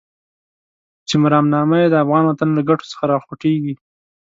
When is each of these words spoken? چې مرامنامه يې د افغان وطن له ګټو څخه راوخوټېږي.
چې 1.07 1.15
مرامنامه 1.23 1.75
يې 1.81 1.87
د 1.91 1.95
افغان 2.03 2.23
وطن 2.25 2.49
له 2.57 2.61
ګټو 2.69 2.85
څخه 2.91 3.03
راوخوټېږي. 3.11 3.73